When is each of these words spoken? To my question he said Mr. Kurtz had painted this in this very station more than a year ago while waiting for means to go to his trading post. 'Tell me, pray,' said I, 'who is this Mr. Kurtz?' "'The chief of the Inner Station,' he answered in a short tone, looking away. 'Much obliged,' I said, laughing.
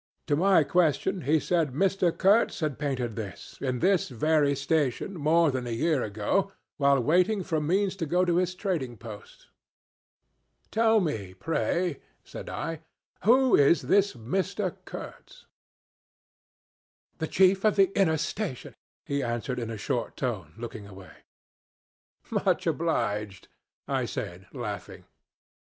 To 0.25 0.35
my 0.35 0.63
question 0.63 1.21
he 1.25 1.39
said 1.39 1.73
Mr. 1.73 2.11
Kurtz 2.11 2.61
had 2.61 2.79
painted 2.79 3.15
this 3.15 3.59
in 3.61 3.77
this 3.81 4.09
very 4.09 4.55
station 4.55 5.13
more 5.13 5.51
than 5.51 5.67
a 5.67 5.75
year 5.75 6.01
ago 6.01 6.51
while 6.77 6.99
waiting 6.99 7.43
for 7.43 7.61
means 7.61 7.95
to 7.97 8.07
go 8.07 8.25
to 8.25 8.37
his 8.37 8.55
trading 8.55 8.97
post. 8.97 9.49
'Tell 10.71 11.01
me, 11.01 11.35
pray,' 11.35 12.01
said 12.23 12.49
I, 12.49 12.79
'who 13.25 13.55
is 13.55 13.83
this 13.83 14.13
Mr. 14.15 14.75
Kurtz?' 14.85 15.45
"'The 17.19 17.27
chief 17.27 17.63
of 17.63 17.75
the 17.75 17.95
Inner 17.95 18.17
Station,' 18.17 18.73
he 19.05 19.21
answered 19.21 19.59
in 19.59 19.69
a 19.69 19.77
short 19.77 20.17
tone, 20.17 20.55
looking 20.57 20.87
away. 20.87 21.17
'Much 22.31 22.65
obliged,' 22.65 23.49
I 23.87 24.05
said, 24.05 24.47
laughing. 24.51 25.05